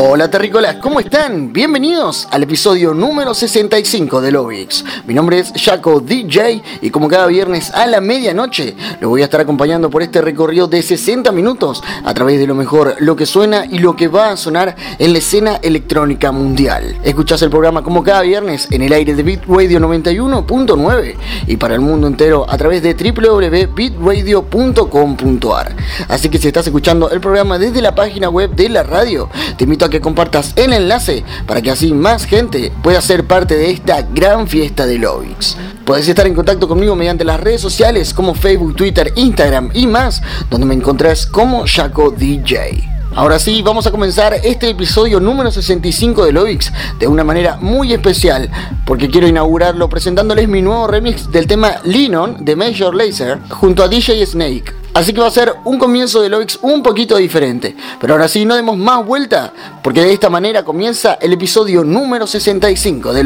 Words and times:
Hola 0.00 0.30
terrícolas, 0.30 0.76
¿cómo 0.76 1.00
están? 1.00 1.52
Bienvenidos 1.52 2.28
al 2.30 2.44
episodio 2.44 2.94
número 2.94 3.34
65 3.34 4.20
de 4.20 4.30
Lovix. 4.30 4.84
Mi 5.08 5.12
nombre 5.12 5.40
es 5.40 5.52
Jaco 5.56 5.98
DJ 5.98 6.62
y 6.82 6.90
como 6.90 7.08
cada 7.08 7.26
viernes 7.26 7.74
a 7.74 7.84
la 7.84 8.00
medianoche 8.00 8.76
lo 9.00 9.08
voy 9.08 9.22
a 9.22 9.24
estar 9.24 9.40
acompañando 9.40 9.90
por 9.90 10.04
este 10.04 10.20
recorrido 10.20 10.68
de 10.68 10.82
60 10.82 11.32
minutos 11.32 11.82
a 12.04 12.14
través 12.14 12.38
de 12.38 12.46
lo 12.46 12.54
mejor, 12.54 12.94
lo 13.00 13.16
que 13.16 13.26
suena 13.26 13.66
y 13.66 13.80
lo 13.80 13.96
que 13.96 14.06
va 14.06 14.30
a 14.30 14.36
sonar 14.36 14.76
en 15.00 15.12
la 15.12 15.18
escena 15.18 15.56
electrónica 15.62 16.30
mundial. 16.30 16.96
Escuchás 17.02 17.42
el 17.42 17.50
programa 17.50 17.82
como 17.82 18.04
cada 18.04 18.22
viernes 18.22 18.68
en 18.70 18.82
el 18.82 18.92
aire 18.92 19.16
de 19.16 19.24
Beat 19.24 19.46
Radio 19.48 19.80
91.9 19.80 21.16
y 21.48 21.56
para 21.56 21.74
el 21.74 21.80
mundo 21.80 22.06
entero 22.06 22.46
a 22.48 22.56
través 22.56 22.84
de 22.84 22.94
www.bitradio.com.ar. 22.94 25.76
Así 26.06 26.28
que 26.28 26.38
si 26.38 26.46
estás 26.46 26.68
escuchando 26.68 27.10
el 27.10 27.20
programa 27.20 27.58
desde 27.58 27.82
la 27.82 27.96
página 27.96 28.28
web 28.28 28.54
de 28.54 28.68
la 28.68 28.84
radio, 28.84 29.28
te 29.56 29.64
invito 29.64 29.87
que 29.88 30.00
compartas 30.00 30.52
el 30.56 30.72
enlace 30.72 31.24
para 31.46 31.62
que 31.62 31.70
así 31.70 31.92
más 31.92 32.24
gente 32.24 32.72
pueda 32.82 33.00
ser 33.00 33.26
parte 33.26 33.56
de 33.56 33.70
esta 33.70 34.02
gran 34.02 34.48
fiesta 34.48 34.86
de 34.86 34.98
Lovix. 34.98 35.56
Podés 35.84 36.08
estar 36.08 36.26
en 36.26 36.34
contacto 36.34 36.68
conmigo 36.68 36.96
mediante 36.96 37.24
las 37.24 37.40
redes 37.40 37.60
sociales 37.60 38.12
como 38.12 38.34
Facebook, 38.34 38.76
Twitter, 38.76 39.12
Instagram 39.16 39.70
y 39.74 39.86
más, 39.86 40.22
donde 40.50 40.66
me 40.66 40.74
encontrás 40.74 41.26
como 41.26 41.64
Jaco 41.66 42.10
DJ. 42.10 42.98
Ahora 43.14 43.38
sí, 43.38 43.62
vamos 43.62 43.86
a 43.86 43.90
comenzar 43.90 44.34
este 44.44 44.70
episodio 44.70 45.18
número 45.18 45.50
65 45.50 46.24
de 46.24 46.32
Lovix 46.32 46.72
de 47.00 47.08
una 47.08 47.24
manera 47.24 47.56
muy 47.60 47.92
especial, 47.92 48.50
porque 48.86 49.08
quiero 49.08 49.26
inaugurarlo 49.26 49.88
presentándoles 49.88 50.48
mi 50.48 50.62
nuevo 50.62 50.86
remix 50.86 51.30
del 51.32 51.46
tema 51.46 51.76
Linon 51.84 52.44
de 52.44 52.54
Major 52.54 52.94
Lazer 52.94 53.38
junto 53.48 53.82
a 53.82 53.88
DJ 53.88 54.24
Snake. 54.24 54.77
Así 54.94 55.12
que 55.12 55.20
va 55.20 55.28
a 55.28 55.30
ser 55.30 55.54
un 55.64 55.78
comienzo 55.78 56.20
de 56.20 56.28
Lovix 56.28 56.58
un 56.62 56.82
poquito 56.82 57.16
diferente. 57.16 57.76
Pero 58.00 58.14
ahora 58.14 58.28
sí, 58.28 58.44
no 58.44 58.56
demos 58.56 58.76
más 58.76 59.04
vuelta, 59.04 59.52
porque 59.82 60.02
de 60.02 60.12
esta 60.12 60.28
manera 60.28 60.64
comienza 60.64 61.18
el 61.20 61.32
episodio 61.32 61.84
número 61.84 62.26
65 62.26 63.12
de 63.12 63.22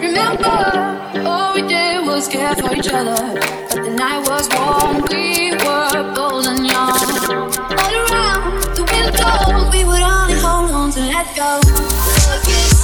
remember 0.00 1.09
all 2.20 2.26
we 2.26 2.32
did 2.32 2.32
care 2.32 2.54
for 2.56 2.74
each 2.74 2.88
other. 2.88 3.34
But 3.70 3.84
the 3.84 3.90
night 3.90 4.28
was 4.28 4.48
warm, 4.50 5.02
we 5.10 5.52
were 5.52 6.14
bold 6.14 6.46
and 6.46 6.66
young. 6.66 6.90
All 6.90 7.94
around 7.94 8.62
the 8.74 8.84
wind 8.90 9.16
blows, 9.16 9.72
we 9.72 9.84
would 9.84 10.02
only 10.02 10.34
hold 10.34 10.70
on 10.70 10.90
to 10.92 11.00
let 11.00 11.34
go. 11.36 11.60
Look, 11.64 12.79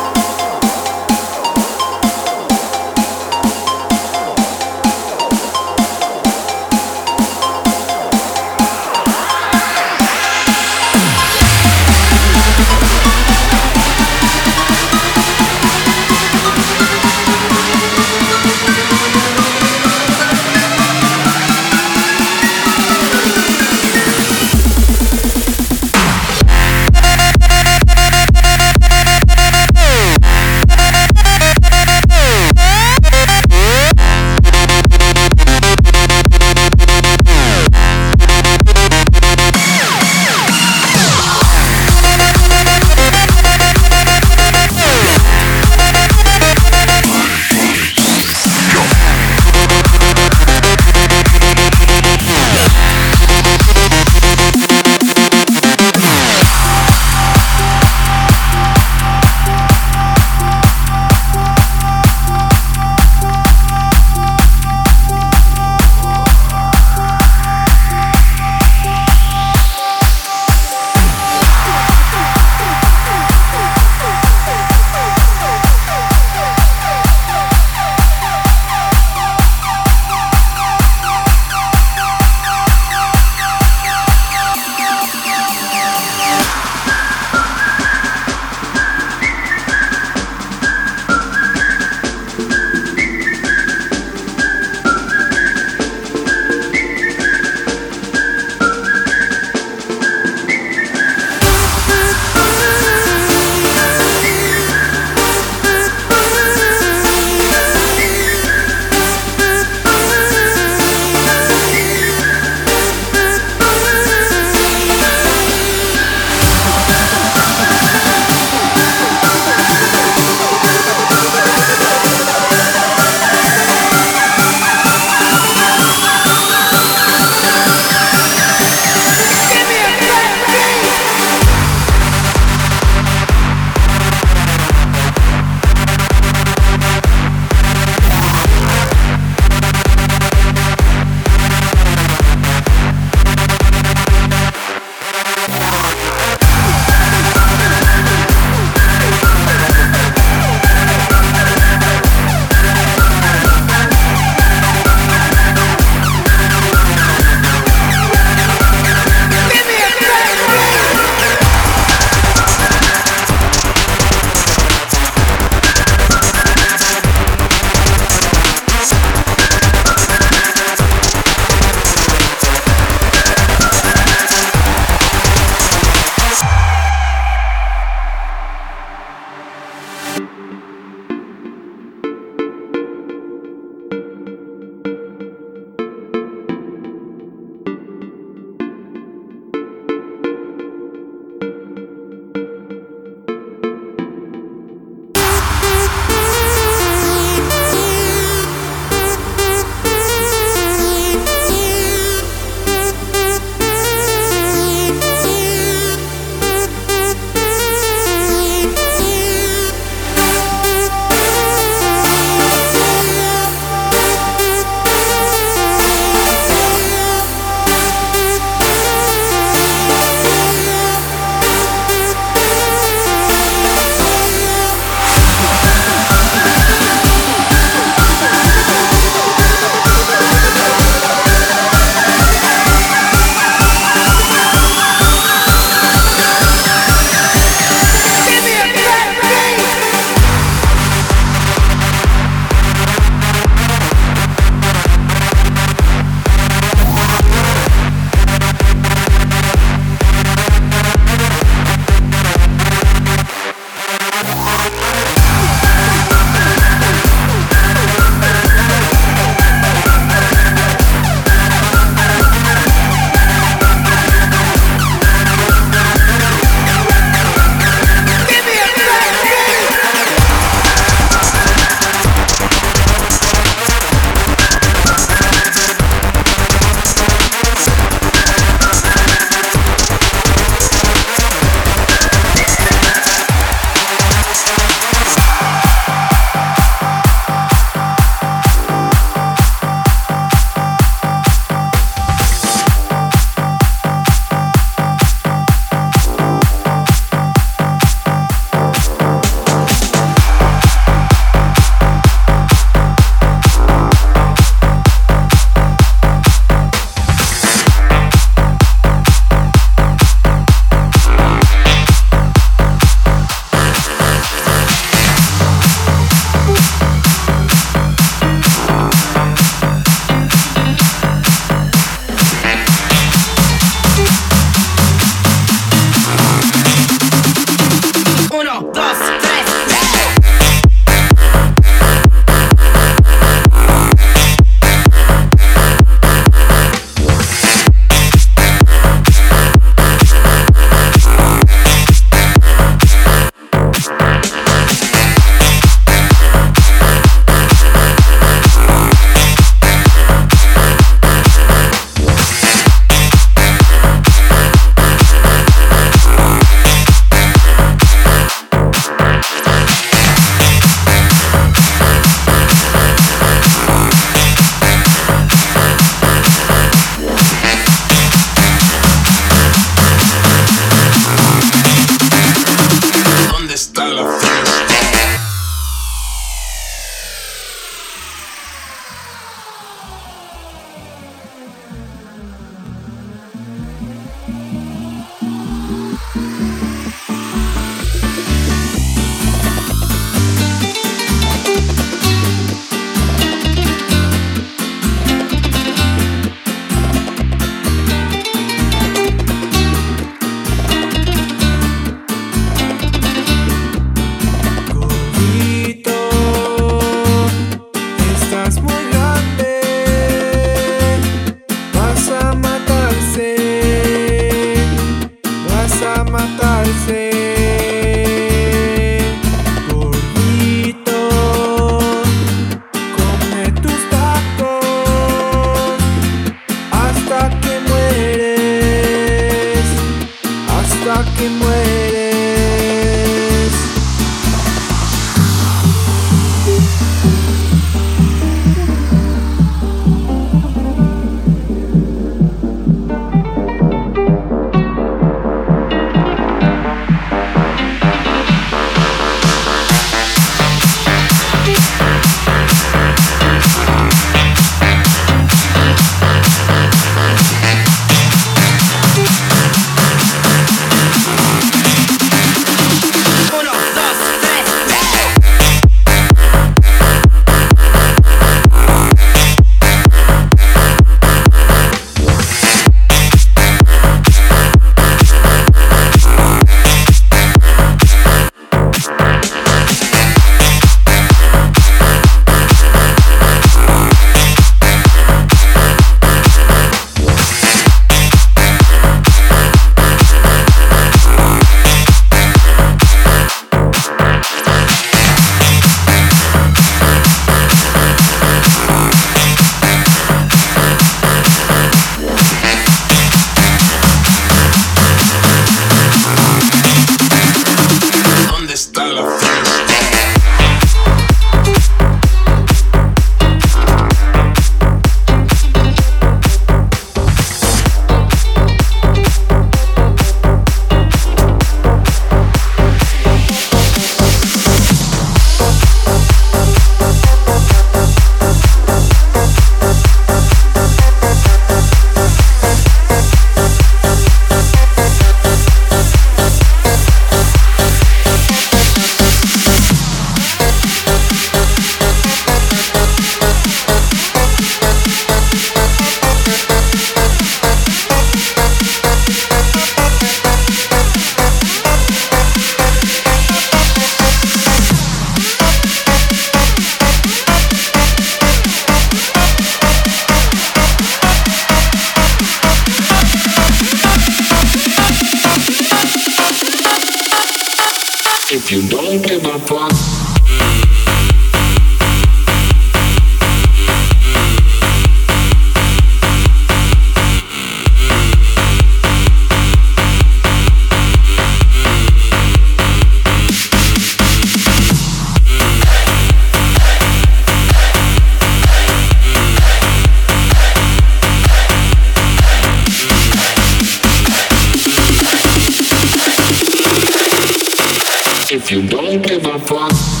you 598.51 598.67
don't 598.67 599.01
give 599.01 599.25
a 599.25 599.39
fuck. 599.39 600.00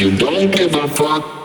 You 0.00 0.16
don't 0.16 0.50
give 0.50 0.74
a 0.74 0.88
fuck. 0.88 1.39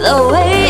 the 0.00 0.28
way 0.32 0.61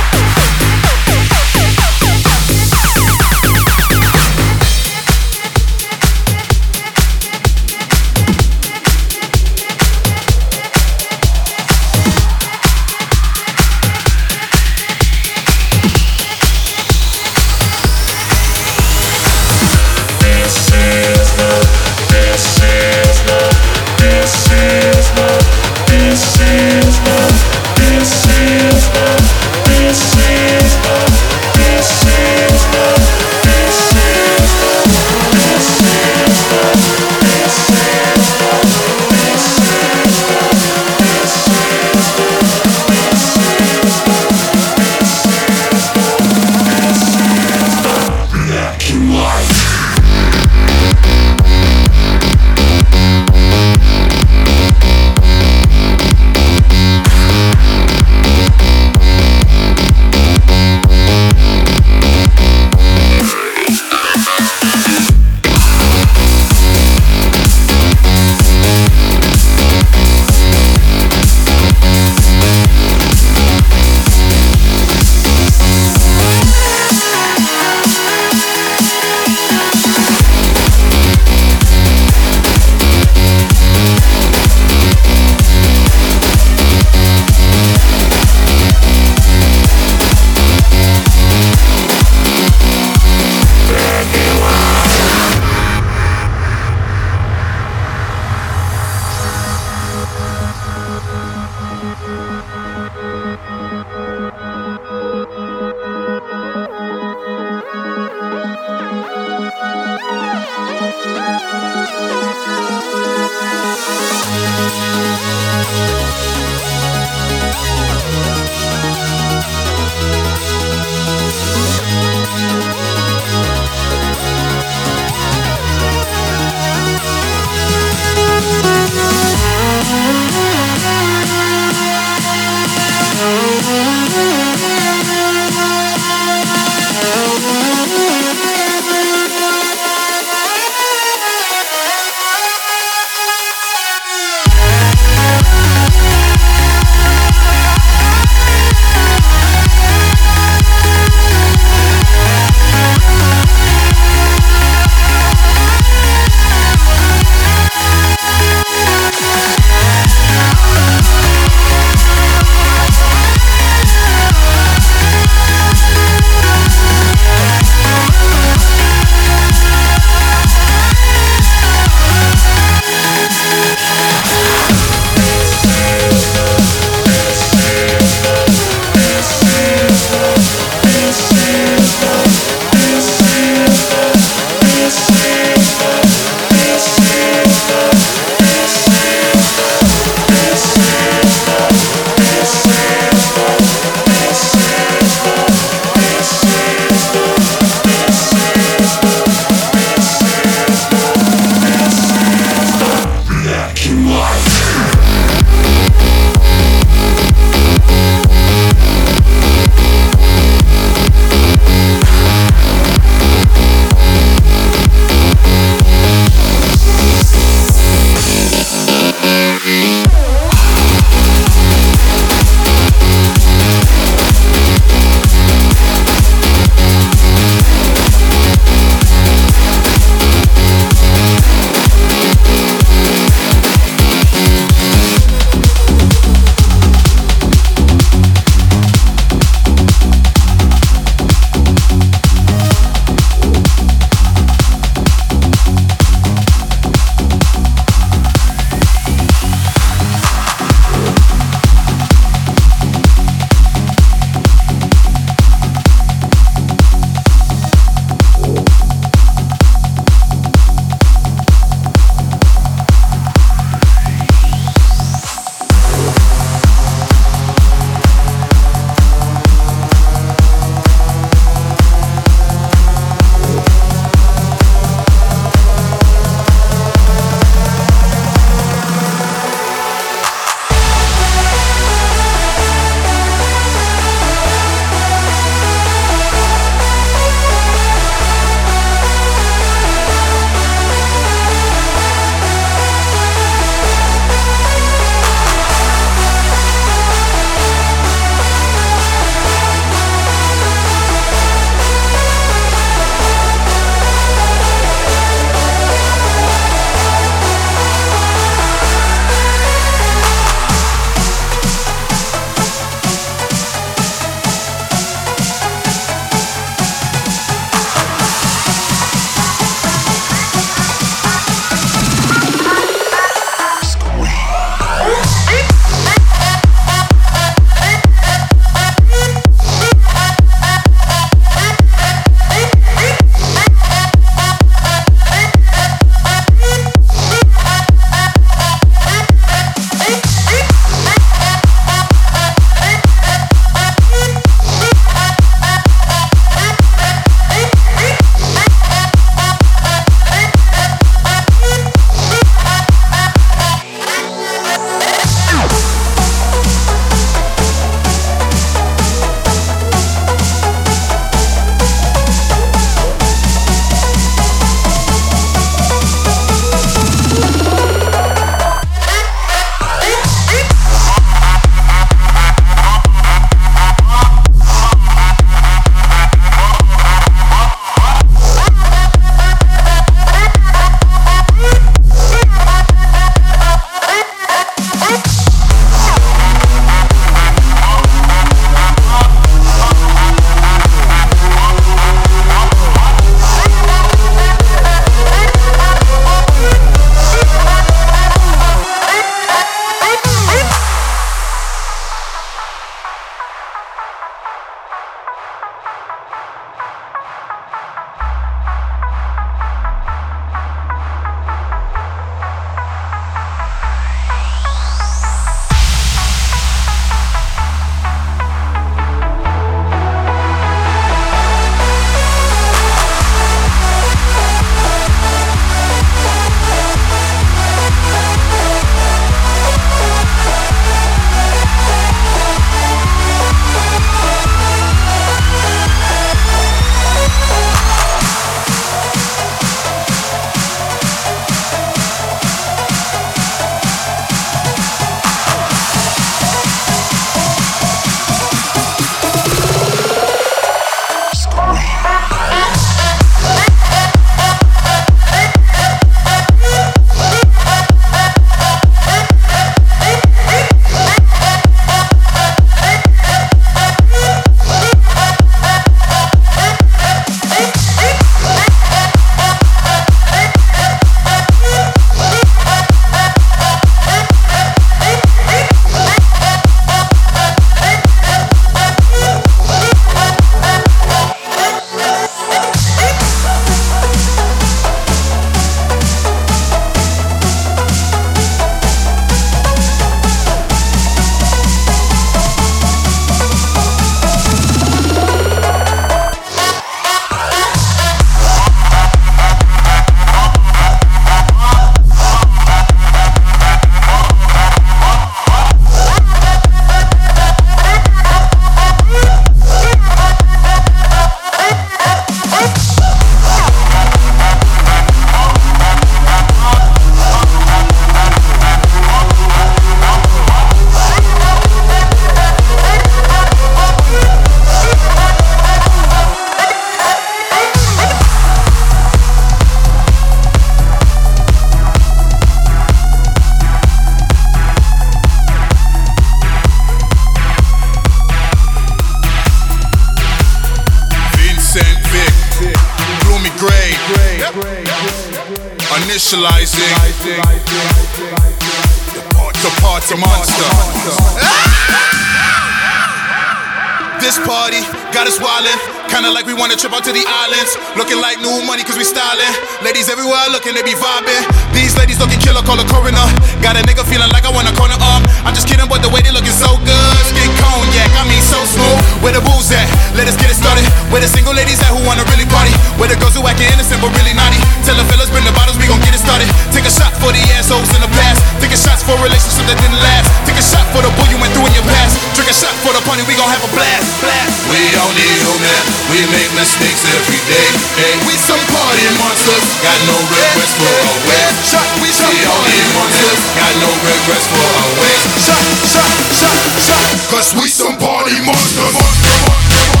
like 558.31 558.39
new 558.39 558.63
money 558.63 558.87
cause 558.87 558.95
we 558.95 559.03
stylin'. 559.03 559.51
Ladies 559.83 560.07
everywhere 560.07 560.39
looking, 560.55 560.71
they 560.71 560.85
be 560.87 560.95
vibing. 560.95 561.43
These 561.75 561.99
ladies 561.99 562.15
looking 562.15 562.39
killer, 562.39 562.63
call 562.63 562.79
a 562.79 562.87
coroner. 562.87 563.27
Got 563.59 563.75
a 563.75 563.83
nigga 563.83 564.07
feeling 564.07 564.31
like 564.31 564.47
I 564.47 564.51
want 564.55 564.71
a 564.71 564.73
corner 564.79 564.95
up. 565.03 565.19
I'm 565.43 565.51
just 565.51 565.67
kidding, 565.67 565.83
but 565.91 565.99
the 565.99 566.07
way 566.07 566.23
they 566.23 566.31
looking 566.31 566.55
so 566.55 566.79
good. 566.79 567.19
Skin 567.27 567.51
cognac, 567.59 568.07
I 568.15 568.23
mean 568.31 568.39
so 568.39 568.63
smooth. 568.63 568.99
Where 569.19 569.35
the 569.35 569.43
booze 569.43 569.75
at? 569.75 569.83
Let 570.15 570.31
us 570.31 570.39
get 570.39 570.47
it 570.47 570.55
started. 570.55 570.87
Where 571.11 571.19
the 571.19 571.27
single 571.27 571.51
ladies 571.51 571.83
at 571.83 571.91
who 571.91 571.99
wanna 572.07 572.23
really 572.31 572.47
party? 572.47 572.71
Where 572.95 573.11
the 573.11 573.19
girls 573.19 573.35
who 573.35 573.43
acting 573.43 573.67
innocent 573.67 573.99
but 573.99 574.15
really 574.15 574.31
naughty? 574.31 574.59
Tell 574.87 574.95
the 574.95 575.03
fellas 575.11 575.27
bring 575.27 575.43
the 575.43 575.51
bottles, 575.51 575.75
we 575.75 575.91
gon' 575.91 575.99
get 575.99 576.15
it 576.15 576.23
started. 576.23 576.47
Take 576.71 576.87
a 576.87 576.93
shot 576.93 577.11
for 577.19 577.35
the 577.35 577.41
assholes 577.59 577.91
in 577.91 577.99
the 577.99 578.11
past. 578.15 578.39
Taking 578.63 578.79
shots 578.79 579.03
for 579.03 579.19
a 579.19 579.21
relationship 579.27 579.67
that 579.67 579.75
didn't 579.75 579.99
last. 579.99 580.31
Take 580.47 580.55
a 580.55 580.63
shot 580.63 580.87
for 580.95 581.03
the 581.03 581.11
bull 581.19 581.27
you 581.27 581.35
went 581.41 581.51
through 581.51 581.67
in 581.67 581.75
your 581.75 581.87
past. 581.89 582.15
Drink 582.37 582.47
a 582.47 582.55
shot 582.55 582.71
for 582.79 582.95
the 582.95 583.03
party, 583.03 583.27
we 583.27 583.35
gon' 583.35 583.51
have 583.51 583.59
a 583.59 583.71
blast. 583.75 584.07
blast. 584.23 584.71
We 584.71 584.79
only 585.03 585.27
human, 585.43 585.81
we 586.13 586.19
make 586.31 586.47
mistakes 586.55 587.03
every 587.11 587.41
day. 587.49 587.67
Hey, 587.99 588.20
we 588.27 588.33
some 588.37 588.61
party 588.69 589.05
monsters, 589.17 589.65
got 589.81 589.97
no 590.07 590.17
regrets 590.29 590.73
for 590.77 590.89
our 590.89 591.17
ways. 591.27 591.53
Shot, 591.65 591.87
we 592.01 592.09
We 592.11 592.37
only 592.45 592.77
monsters, 592.95 593.39
got 593.57 593.73
no 593.81 593.89
regrets 594.03 594.47
for 594.49 594.61
our 594.61 594.91
ways. 594.99 595.21
shot, 595.45 595.63
shot, 595.85 596.11
shot, 596.35 596.57
shot. 596.85 597.05
Cause 597.31 597.49
we 597.55 597.67
some 597.67 597.97
party 597.97 598.37
monsters. 598.45 598.95
monster, 598.95 599.33
monster, 599.49 599.89
monster. 599.89 600.00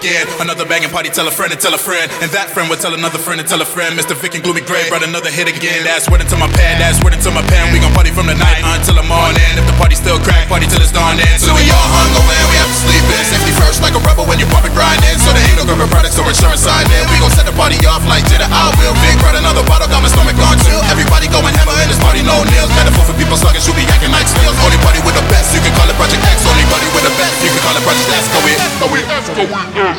Again. 0.00 0.24
Another 0.40 0.64
banging 0.64 0.88
party, 0.88 1.12
tell 1.12 1.28
a 1.28 1.30
friend 1.30 1.52
and 1.52 1.60
tell 1.60 1.76
a 1.76 1.80
friend. 1.80 2.08
And 2.24 2.32
that 2.32 2.48
friend 2.48 2.72
would 2.72 2.80
tell 2.80 2.96
another 2.96 3.20
friend 3.20 3.36
and 3.36 3.44
tell 3.44 3.60
a 3.60 3.68
friend. 3.68 3.92
Mr. 3.92 4.16
Vic 4.16 4.32
and 4.32 4.42
Gloomy 4.42 4.64
Gray 4.64 4.88
brought 4.88 5.04
another 5.04 5.28
hit 5.28 5.44
again. 5.44 5.84
That's 5.84 6.08
word 6.08 6.24
into 6.24 6.40
my 6.40 6.48
pad, 6.56 6.80
that's 6.80 6.96
word 7.04 7.12
into 7.12 7.28
my 7.28 7.44
pen. 7.44 7.68
We 7.70 7.78
gon' 7.84 7.92
party 7.92 8.08
from 8.08 8.24
the 8.24 8.34
night 8.34 8.64
until 8.64 8.96
the 8.96 9.04
morning. 9.04 9.52
If 9.60 9.68
the 9.68 9.76
party 9.76 10.00
still 10.00 10.16
crack, 10.24 10.48
party 10.48 10.64
till 10.64 10.80
it's 10.80 10.90
dawn 10.90 11.20
then. 11.20 11.36
So 11.36 11.52
we 11.52 11.68
all 11.68 11.88
hung 11.92 12.10
over 12.16 12.32
and 12.32 12.48
we 12.48 12.56
have 12.56 12.72
to 12.72 12.78
sleep 12.80 13.04
in. 13.12 13.22
Safety 13.28 13.52
first, 13.60 13.84
like 13.84 13.92
a 13.92 14.00
rebel 14.08 14.24
when 14.24 14.40
you 14.40 14.48
pump 14.48 14.64
and 14.64 14.72
grinding. 14.72 15.20
So 15.20 15.36
there 15.36 15.44
ain't 15.44 15.60
no 15.60 15.68
government 15.68 15.92
products 15.92 16.16
or 16.16 16.24
insurance 16.24 16.64
sign 16.64 16.88
in. 16.88 17.04
We 17.12 17.20
gon' 17.20 17.32
set 17.36 17.44
the 17.44 17.54
party 17.54 17.76
off 17.84 18.00
like 18.08 18.24
Jada 18.32 18.48
I 18.48 18.72
will. 18.80 18.96
Big 19.04 19.20
brought 19.20 19.36
another 19.36 19.62
bottle, 19.68 19.88
got 19.92 20.00
my 20.00 20.08
stomach 20.08 20.40
on 20.40 20.56
chill. 20.64 20.80
Everybody 20.88 21.28
going 21.28 21.52
hammer 21.60 21.76
in 21.84 21.92
this 21.92 22.00
party, 22.00 22.24
no 22.24 22.40
nails. 22.48 22.72
Metaphor 22.72 23.04
for 23.04 23.16
people 23.20 23.36
slugging, 23.36 23.60
should 23.60 23.76
be 23.76 23.84
acting 23.92 24.12
like 24.16 24.24
snails. 24.24 24.56
Only 24.64 24.80
party 24.80 25.04
with 25.04 25.12
the 25.12 25.24
best, 25.28 25.52
you 25.52 25.60
can 25.60 25.76
call 25.76 25.88
it 25.92 25.96
Project 26.00 26.24
X. 26.24 26.40
Only 26.48 26.64
party 26.72 26.88
with 26.96 27.04
the 27.04 27.14
best, 27.20 27.36
you 27.44 27.52
can 27.52 27.60
call 27.60 27.76
it 27.76 27.84
Project 27.84 28.08
S. 28.16 28.24
Go 28.32 28.40
in, 28.48 28.56
go 28.80 28.86
in, 28.96 29.04
go 29.36 29.44
in 29.44 29.89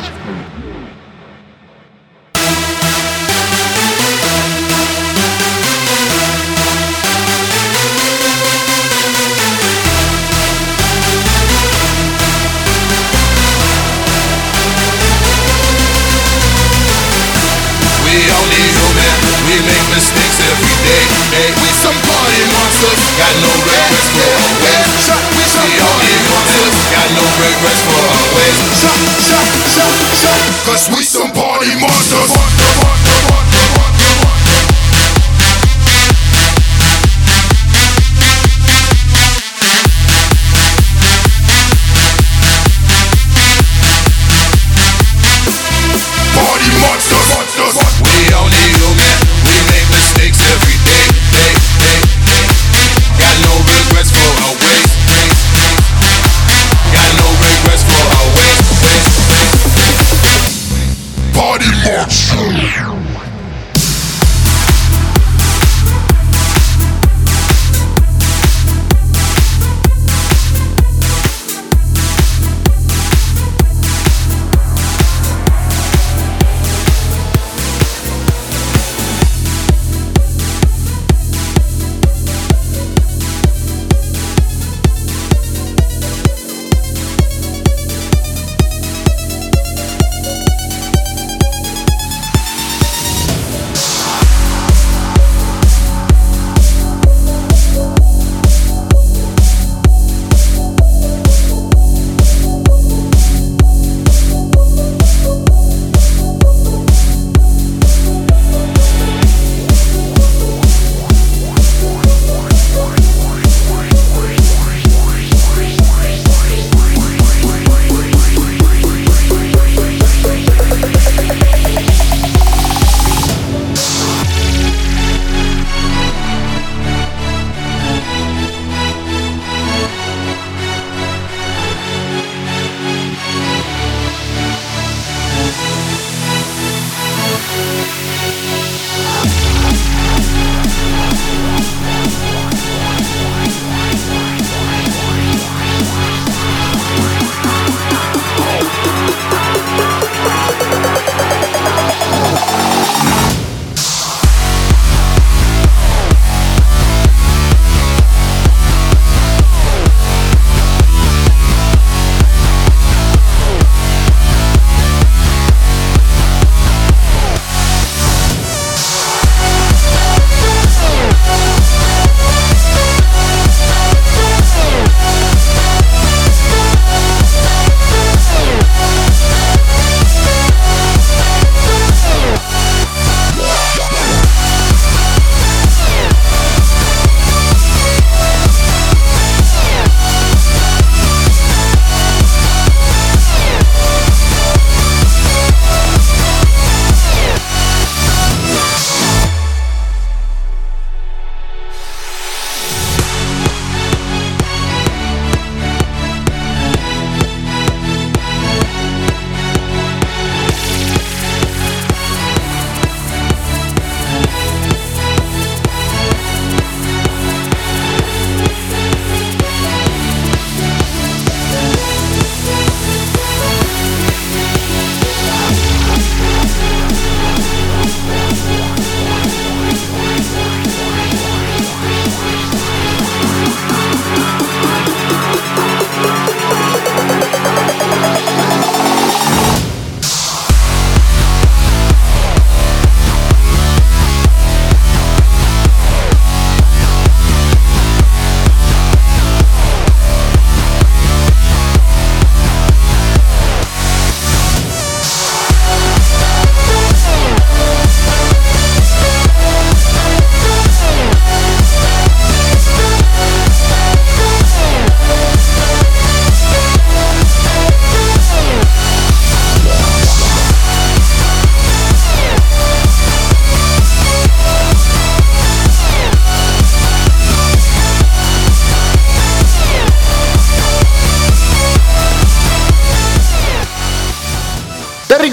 mistakes 19.92 20.40
every 20.40 20.74
day. 20.88 21.04
Hey, 21.36 21.50
we 21.60 21.68
some 21.84 21.98
party 22.08 22.42
monsters, 22.48 23.02
got 23.18 23.34
no 23.44 23.52
reference 23.68 24.08
for 24.16 24.24
a 24.24 25.28
way 25.28 25.31
shut. 25.52 25.68
We 25.68 25.76
only 25.84 26.12
want 26.32 26.48
to, 26.48 26.64
got 26.88 27.08
no 27.12 27.24
regrets 27.36 27.80
for 27.84 28.00
our 28.00 28.24
ways. 28.32 28.56
Shut, 28.80 28.96
shut, 29.28 29.44
shut, 29.68 29.92
shut. 30.16 30.40
Cause 30.64 30.84
we 30.96 31.04
some 31.04 31.32
party 31.32 31.72
monsters. 31.76 32.32
monsters, 32.32 32.76
monsters, 32.80 33.22
monsters. 33.28 33.51